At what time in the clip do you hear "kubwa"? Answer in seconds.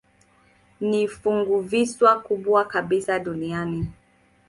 2.19-2.65